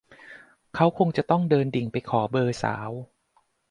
[0.75, 2.89] เขาคงจะเดินดิ่งไปขอเบอร์สาว